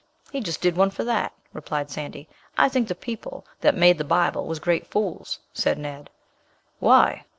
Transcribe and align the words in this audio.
"He 0.31 0.41
jest 0.41 0.61
de 0.61 0.71
one 0.71 0.89
for 0.89 1.03
dat," 1.05 1.31
replied 1.53 1.91
Sandy. 1.91 2.27
"I 2.57 2.69
think 2.69 2.87
de 2.87 2.95
people 2.95 3.45
dat 3.61 3.75
made 3.77 3.99
de 3.99 4.03
Bible 4.03 4.47
was 4.47 4.57
great 4.57 4.87
fools," 4.87 5.37
said 5.53 5.77
Ned. 5.77 6.09
"Why?" 6.79 7.25